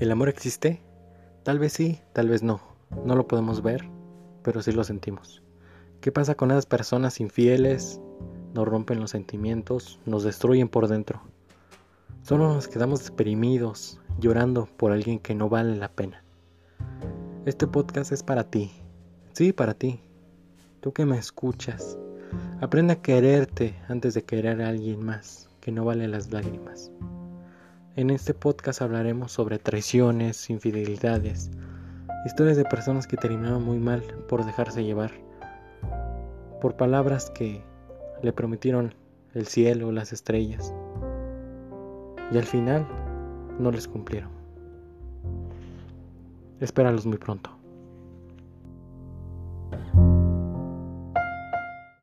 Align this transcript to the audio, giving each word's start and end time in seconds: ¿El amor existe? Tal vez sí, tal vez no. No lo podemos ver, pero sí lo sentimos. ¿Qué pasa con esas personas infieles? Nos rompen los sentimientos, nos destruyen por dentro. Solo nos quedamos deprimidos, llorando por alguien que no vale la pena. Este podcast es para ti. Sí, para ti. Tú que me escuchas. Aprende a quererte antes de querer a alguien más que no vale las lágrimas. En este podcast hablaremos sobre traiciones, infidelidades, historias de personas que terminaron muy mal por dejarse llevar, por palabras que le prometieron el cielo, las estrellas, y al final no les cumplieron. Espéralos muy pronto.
¿El 0.00 0.10
amor 0.10 0.30
existe? 0.30 0.80
Tal 1.42 1.58
vez 1.58 1.74
sí, 1.74 2.00
tal 2.14 2.30
vez 2.30 2.42
no. 2.42 2.58
No 3.04 3.14
lo 3.16 3.28
podemos 3.28 3.62
ver, 3.62 3.84
pero 4.42 4.62
sí 4.62 4.72
lo 4.72 4.82
sentimos. 4.82 5.42
¿Qué 6.00 6.10
pasa 6.10 6.34
con 6.34 6.50
esas 6.50 6.64
personas 6.64 7.20
infieles? 7.20 8.00
Nos 8.54 8.66
rompen 8.66 8.98
los 8.98 9.10
sentimientos, 9.10 10.00
nos 10.06 10.24
destruyen 10.24 10.70
por 10.70 10.88
dentro. 10.88 11.20
Solo 12.22 12.48
nos 12.48 12.66
quedamos 12.66 13.04
deprimidos, 13.04 14.00
llorando 14.18 14.70
por 14.78 14.90
alguien 14.90 15.18
que 15.18 15.34
no 15.34 15.50
vale 15.50 15.76
la 15.76 15.92
pena. 15.92 16.24
Este 17.44 17.66
podcast 17.66 18.10
es 18.10 18.22
para 18.22 18.44
ti. 18.44 18.72
Sí, 19.34 19.52
para 19.52 19.74
ti. 19.74 20.00
Tú 20.80 20.94
que 20.94 21.04
me 21.04 21.18
escuchas. 21.18 21.98
Aprende 22.62 22.94
a 22.94 23.02
quererte 23.02 23.74
antes 23.86 24.14
de 24.14 24.24
querer 24.24 24.62
a 24.62 24.68
alguien 24.70 25.04
más 25.04 25.50
que 25.60 25.70
no 25.70 25.84
vale 25.84 26.08
las 26.08 26.32
lágrimas. 26.32 26.90
En 27.96 28.10
este 28.10 28.34
podcast 28.34 28.82
hablaremos 28.82 29.32
sobre 29.32 29.58
traiciones, 29.58 30.48
infidelidades, 30.48 31.50
historias 32.24 32.56
de 32.56 32.64
personas 32.64 33.08
que 33.08 33.16
terminaron 33.16 33.64
muy 33.64 33.78
mal 33.78 34.00
por 34.28 34.44
dejarse 34.44 34.84
llevar, 34.84 35.10
por 36.60 36.76
palabras 36.76 37.30
que 37.30 37.64
le 38.22 38.32
prometieron 38.32 38.94
el 39.34 39.48
cielo, 39.48 39.90
las 39.90 40.12
estrellas, 40.12 40.72
y 42.30 42.38
al 42.38 42.44
final 42.44 42.86
no 43.58 43.72
les 43.72 43.88
cumplieron. 43.88 44.30
Espéralos 46.60 47.06
muy 47.06 47.18
pronto. 47.18 47.59